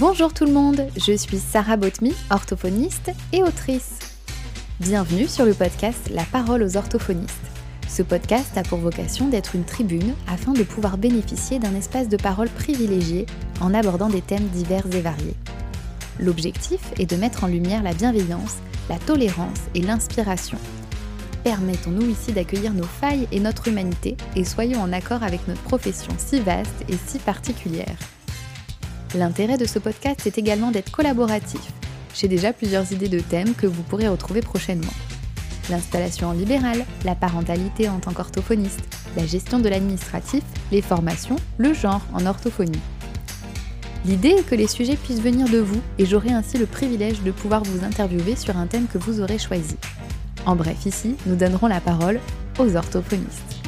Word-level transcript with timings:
Bonjour 0.00 0.32
tout 0.32 0.44
le 0.44 0.52
monde, 0.52 0.86
je 0.96 1.16
suis 1.16 1.38
Sarah 1.38 1.76
Botmy, 1.76 2.14
orthophoniste 2.30 3.10
et 3.32 3.42
autrice. 3.42 3.98
Bienvenue 4.78 5.26
sur 5.26 5.44
le 5.44 5.54
podcast 5.54 6.08
La 6.12 6.22
parole 6.22 6.62
aux 6.62 6.76
orthophonistes. 6.76 7.34
Ce 7.88 8.04
podcast 8.04 8.56
a 8.56 8.62
pour 8.62 8.78
vocation 8.78 9.26
d'être 9.26 9.56
une 9.56 9.64
tribune 9.64 10.14
afin 10.28 10.52
de 10.52 10.62
pouvoir 10.62 10.98
bénéficier 10.98 11.58
d'un 11.58 11.74
espace 11.74 12.08
de 12.08 12.16
parole 12.16 12.48
privilégié 12.48 13.26
en 13.60 13.74
abordant 13.74 14.08
des 14.08 14.20
thèmes 14.20 14.46
divers 14.50 14.86
et 14.92 15.00
variés. 15.00 15.34
L'objectif 16.20 16.80
est 17.00 17.10
de 17.10 17.16
mettre 17.16 17.42
en 17.42 17.48
lumière 17.48 17.82
la 17.82 17.92
bienveillance, 17.92 18.58
la 18.88 18.98
tolérance 19.00 19.62
et 19.74 19.82
l'inspiration. 19.82 20.58
Permettons-nous 21.42 22.08
ici 22.08 22.32
d'accueillir 22.32 22.72
nos 22.72 22.84
failles 22.84 23.26
et 23.32 23.40
notre 23.40 23.66
humanité 23.66 24.16
et 24.36 24.44
soyons 24.44 24.80
en 24.80 24.92
accord 24.92 25.24
avec 25.24 25.48
notre 25.48 25.62
profession 25.62 26.12
si 26.18 26.38
vaste 26.38 26.84
et 26.88 26.96
si 27.08 27.18
particulière. 27.18 27.96
L'intérêt 29.14 29.56
de 29.56 29.64
ce 29.64 29.78
podcast 29.78 30.26
est 30.26 30.36
également 30.36 30.70
d'être 30.70 30.90
collaboratif. 30.90 31.60
J'ai 32.14 32.28
déjà 32.28 32.52
plusieurs 32.52 32.92
idées 32.92 33.08
de 33.08 33.20
thèmes 33.20 33.54
que 33.54 33.66
vous 33.66 33.82
pourrez 33.82 34.06
retrouver 34.06 34.42
prochainement. 34.42 34.92
L'installation 35.70 36.28
en 36.28 36.32
libéral, 36.32 36.84
la 37.04 37.14
parentalité 37.14 37.88
en 37.88 38.00
tant 38.00 38.12
qu'orthophoniste, 38.12 38.80
la 39.16 39.26
gestion 39.26 39.60
de 39.60 39.68
l'administratif, 39.70 40.42
les 40.72 40.82
formations, 40.82 41.36
le 41.56 41.72
genre 41.72 42.02
en 42.12 42.26
orthophonie. 42.26 42.80
L'idée 44.04 44.36
est 44.38 44.46
que 44.46 44.54
les 44.54 44.68
sujets 44.68 44.96
puissent 44.96 45.22
venir 45.22 45.48
de 45.48 45.58
vous 45.58 45.80
et 45.98 46.04
j'aurai 46.04 46.32
ainsi 46.32 46.58
le 46.58 46.66
privilège 46.66 47.22
de 47.22 47.30
pouvoir 47.30 47.62
vous 47.62 47.84
interviewer 47.84 48.36
sur 48.36 48.58
un 48.58 48.66
thème 48.66 48.86
que 48.92 48.98
vous 48.98 49.20
aurez 49.20 49.38
choisi. 49.38 49.76
En 50.44 50.54
bref, 50.54 50.84
ici, 50.84 51.16
nous 51.26 51.34
donnerons 51.34 51.66
la 51.66 51.80
parole 51.80 52.20
aux 52.58 52.76
orthophonistes. 52.76 53.58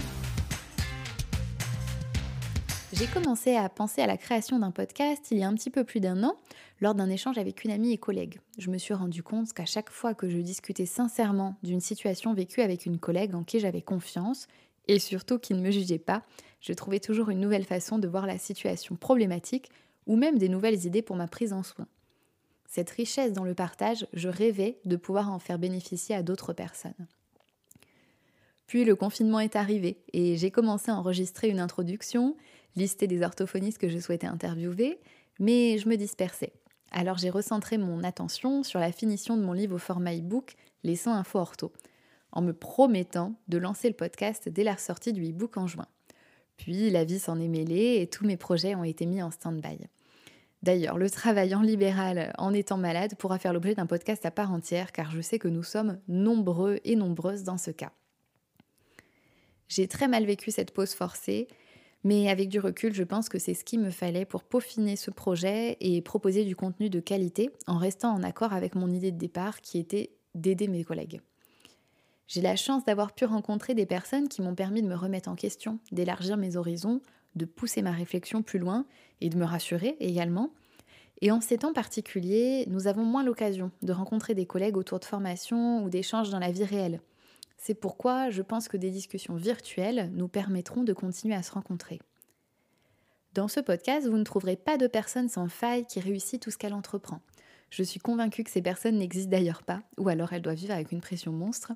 J'ai 2.93 3.07
commencé 3.07 3.55
à 3.55 3.69
penser 3.69 4.03
à 4.03 4.09
la 4.09 4.17
création 4.17 4.59
d'un 4.59 4.73
podcast 4.73 5.29
il 5.31 5.39
y 5.39 5.45
a 5.45 5.49
un 5.49 5.55
petit 5.55 5.71
peu 5.71 5.85
plus 5.85 6.01
d'un 6.01 6.25
an, 6.25 6.37
lors 6.81 6.97
d'un 6.97 7.09
échange 7.09 7.39
avec 7.39 7.63
une 7.63 7.71
amie 7.71 7.93
et 7.93 7.99
collègue. 7.99 8.41
Je 8.59 8.69
me 8.69 8.79
suis 8.79 8.95
rendu 8.95 9.23
compte 9.23 9.53
qu'à 9.53 9.65
chaque 9.65 9.91
fois 9.91 10.13
que 10.13 10.29
je 10.29 10.39
discutais 10.39 10.87
sincèrement 10.87 11.55
d'une 11.63 11.81
situation 11.81 12.35
vécue 12.35 12.63
avec 12.63 12.87
une 12.87 12.99
collègue 12.99 13.37
en 13.37 13.45
qui 13.45 13.61
j'avais 13.61 13.81
confiance, 13.81 14.49
et 14.89 14.99
surtout 14.99 15.39
qui 15.39 15.55
ne 15.55 15.61
me 15.61 15.71
jugeait 15.71 16.01
pas, 16.01 16.25
je 16.61 16.73
trouvais 16.73 16.99
toujours 16.99 17.31
une 17.31 17.39
nouvelle 17.39 17.65
façon 17.65 17.99
de 18.01 18.09
voir 18.09 18.27
la 18.27 18.39
situation 18.39 18.97
problématique 18.97 19.71
ou 20.09 20.17
même 20.17 20.37
des 20.37 20.49
nouvelles 20.49 20.85
idées 20.85 21.03
pour 21.03 21.15
ma 21.15 21.29
prise 21.29 21.53
en 21.53 21.63
soin. 21.63 21.87
Cette 22.67 22.91
richesse 22.91 23.33
dans 23.33 23.45
le 23.45 23.55
partage, 23.55 24.09
je 24.15 24.29
rêvais 24.29 24.81
de 24.85 24.97
pouvoir 24.97 25.31
en 25.31 25.39
faire 25.39 25.61
bénéficier 25.61 26.17
à 26.17 26.25
d'autres 26.25 26.53
personnes. 26.53 27.07
Puis 28.71 28.85
le 28.85 28.95
confinement 28.95 29.41
est 29.41 29.57
arrivé 29.57 29.99
et 30.13 30.37
j'ai 30.37 30.53
commencé 30.53 30.93
à 30.93 30.95
enregistrer 30.95 31.49
une 31.49 31.59
introduction, 31.59 32.37
lister 32.77 33.09
des 33.09 33.23
orthophonistes 33.23 33.79
que 33.79 33.89
je 33.89 33.99
souhaitais 33.99 34.29
interviewer, 34.29 35.01
mais 35.41 35.77
je 35.77 35.89
me 35.89 35.97
dispersais. 35.97 36.53
Alors 36.93 37.19
j'ai 37.19 37.31
recentré 37.31 37.79
mon 37.79 38.05
attention 38.05 38.63
sur 38.63 38.79
la 38.79 38.93
finition 38.93 39.37
de 39.37 39.43
mon 39.43 39.55
livre 39.55 39.75
au 39.75 39.79
format 39.79 40.15
e-book 40.15 40.55
Les 40.85 40.95
100 40.95 41.15
infos 41.15 41.41
ortho, 41.41 41.73
en 42.31 42.43
me 42.43 42.53
promettant 42.53 43.35
de 43.49 43.59
lancer 43.59 43.89
le 43.89 43.97
podcast 43.97 44.49
dès 44.49 44.63
la 44.63 44.77
sortie 44.77 45.13
du 45.13 45.29
e-book 45.31 45.57
en 45.57 45.67
juin. 45.67 45.89
Puis 46.57 46.91
la 46.91 47.03
vie 47.03 47.19
s'en 47.19 47.41
est 47.41 47.49
mêlée 47.49 48.01
et 48.01 48.07
tous 48.07 48.25
mes 48.25 48.37
projets 48.37 48.77
ont 48.77 48.85
été 48.85 49.05
mis 49.05 49.21
en 49.21 49.33
stand-by. 49.33 49.79
D'ailleurs, 50.63 50.97
le 50.97 51.11
travail 51.11 51.57
en 51.57 51.63
libéral 51.63 52.33
en 52.39 52.55
étant 52.55 52.77
malade 52.77 53.17
pourra 53.19 53.41
faire 53.41 53.53
l'objet 53.53 53.75
d'un 53.75 53.87
podcast 53.87 54.25
à 54.27 54.31
part 54.31 54.53
entière 54.53 54.93
car 54.93 55.11
je 55.11 55.23
sais 55.23 55.41
que 55.41 55.49
nous 55.49 55.65
sommes 55.65 55.99
nombreux 56.07 56.79
et 56.85 56.95
nombreuses 56.95 57.43
dans 57.43 57.59
ce 57.59 57.73
cas. 57.73 57.91
J'ai 59.71 59.89
très 59.89 60.07
mal 60.07 60.27
vécu 60.27 60.51
cette 60.51 60.73
pause 60.73 60.93
forcée 60.93 61.49
mais 62.03 62.31
avec 62.31 62.49
du 62.49 62.61
recul, 62.61 62.95
je 62.95 63.03
pense 63.03 63.29
que 63.29 63.39
c'est 63.39 63.55
ce 63.55 63.65
qu'il 63.65 63.81
me 63.81 63.91
fallait 63.91 64.25
pour 64.25 64.43
peaufiner 64.43 64.97
ce 64.97 65.11
projet 65.11 65.77
et 65.81 66.01
proposer 66.01 66.45
du 66.45 66.57
contenu 66.57 66.89
de 66.89 67.01
qualité 67.01 67.51
en 67.67 67.77
restant 67.77 68.13
en 68.15 68.23
accord 68.23 68.53
avec 68.53 68.75
mon 68.75 68.89
idée 68.91 69.13
de 69.13 69.19
départ 69.19 69.61
qui 69.61 69.79
était 69.79 70.11
d'aider 70.35 70.67
mes 70.67 70.85
collègues. 70.85 71.21
J'ai 72.27 72.41
la 72.41 72.57
chance 72.57 72.85
d'avoir 72.85 73.13
pu 73.13 73.25
rencontrer 73.25 73.75
des 73.75 73.87
personnes 73.87 74.29
qui 74.29 74.41
m'ont 74.41 74.55
permis 74.55 74.83
de 74.83 74.89
me 74.89 74.95
remettre 74.95 75.29
en 75.29 75.35
question, 75.35 75.79
d'élargir 75.93 76.37
mes 76.37 76.57
horizons, 76.57 77.03
de 77.35 77.45
pousser 77.45 77.83
ma 77.83 77.93
réflexion 77.93 78.43
plus 78.43 78.59
loin 78.59 78.87
et 79.21 79.29
de 79.29 79.37
me 79.37 79.45
rassurer 79.45 79.97
également. 80.01 80.51
Et 81.21 81.31
en 81.33 81.43
ces 81.43 81.59
temps 81.59 81.75
particuliers, 81.75 82.65
nous 82.69 82.87
avons 82.87 83.05
moins 83.05 83.25
l'occasion 83.25 83.73
de 83.83 83.93
rencontrer 83.93 84.35
des 84.35 84.47
collègues 84.47 84.79
autour 84.79 85.01
de 85.01 85.05
formations 85.05 85.85
ou 85.85 85.91
d'échanges 85.91 86.31
dans 86.31 86.39
la 86.39 86.51
vie 86.51 86.65
réelle. 86.65 87.01
C'est 87.63 87.75
pourquoi 87.75 88.31
je 88.31 88.41
pense 88.41 88.69
que 88.69 88.79
des 88.79 88.91
discussions 88.91 89.35
virtuelles 89.35 90.11
nous 90.15 90.29
permettront 90.29 90.83
de 90.83 90.95
continuer 90.95 91.35
à 91.35 91.43
se 91.43 91.53
rencontrer. 91.53 92.01
Dans 93.35 93.49
ce 93.49 93.61
podcast, 93.61 94.09
vous 94.09 94.17
ne 94.17 94.25
trouverez 94.25 94.57
pas 94.57 94.79
de 94.79 94.87
personne 94.87 95.29
sans 95.29 95.47
faille 95.47 95.85
qui 95.85 96.01
réussit 96.01 96.41
tout 96.41 96.51
ce 96.51 96.57
qu'elle 96.57 96.73
entreprend. 96.73 97.21
Je 97.69 97.83
suis 97.83 98.01
convaincue 98.01 98.45
que 98.45 98.51
ces 98.51 98.63
personnes 98.63 98.97
n'existent 98.97 99.31
d'ailleurs 99.31 99.63
pas, 99.63 99.83
ou 99.99 100.09
alors 100.09 100.33
elles 100.33 100.41
doivent 100.41 100.57
vivre 100.57 100.73
avec 100.73 100.91
une 100.91 101.03
pression 101.03 101.33
monstre, 101.33 101.73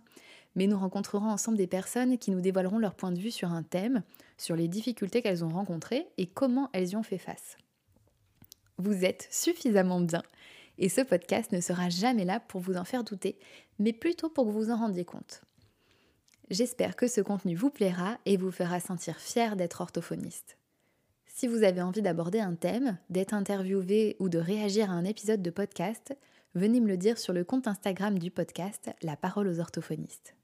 mais 0.55 0.67
nous 0.67 0.79
rencontrerons 0.79 1.29
ensemble 1.29 1.59
des 1.59 1.67
personnes 1.67 2.17
qui 2.17 2.31
nous 2.31 2.41
dévoileront 2.41 2.79
leur 2.79 2.95
point 2.95 3.13
de 3.13 3.21
vue 3.21 3.31
sur 3.31 3.53
un 3.53 3.63
thème, 3.63 4.03
sur 4.39 4.57
les 4.57 4.69
difficultés 4.69 5.21
qu'elles 5.21 5.45
ont 5.45 5.51
rencontrées 5.51 6.09
et 6.17 6.27
comment 6.27 6.71
elles 6.73 6.89
y 6.89 6.97
ont 6.97 7.03
fait 7.03 7.19
face. 7.19 7.59
Vous 8.79 9.05
êtes 9.05 9.29
suffisamment 9.31 10.01
bien, 10.01 10.23
et 10.79 10.89
ce 10.89 11.03
podcast 11.03 11.53
ne 11.53 11.61
sera 11.61 11.91
jamais 11.91 12.25
là 12.25 12.41
pour 12.41 12.63
vous 12.63 12.79
en 12.79 12.85
faire 12.85 13.05
douter, 13.05 13.39
mais 13.79 13.93
plutôt 13.93 14.31
pour 14.31 14.47
que 14.47 14.51
vous 14.51 14.71
en 14.71 14.79
rendiez 14.79 15.05
compte. 15.05 15.43
J'espère 16.51 16.95
que 16.95 17.09
ce 17.09 17.23
contenu 17.23 17.55
vous 17.55 17.71
plaira 17.71 18.19
et 18.27 18.37
vous 18.37 18.51
fera 18.51 18.79
sentir 18.79 19.19
fier 19.19 19.57
d'être 19.57 19.81
orthophoniste. 19.81 20.59
Si 21.27 21.47
vous 21.47 21.65
avez 21.65 21.81
envie 21.81 22.03
d'aborder 22.03 22.39
un 22.39 22.55
thème, 22.55 22.99
d'être 23.09 23.33
interviewé 23.33 24.17
ou 24.21 24.29
de 24.29 24.39
réagir 24.39 24.91
à 24.91 24.95
un 24.95 25.05
épisode 25.05 25.43
de 25.43 25.51
podcast, 25.51 26.17
venez 26.55 26.81
me 26.81 26.89
le 26.89 26.99
dire 26.99 27.19
sur 27.19 27.33
le 27.33 27.45
compte 27.45 27.67
Instagram 27.67 28.19
du 28.19 28.31
podcast 28.31 28.91
La 29.03 29.17
parole 29.17 29.49
aux 29.49 29.59
orthophonistes. 29.59 30.37